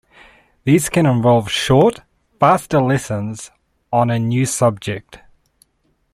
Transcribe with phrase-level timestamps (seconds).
[0.63, 1.99] These can involve short,
[2.39, 3.51] faster lessons
[3.93, 5.19] on a new subject.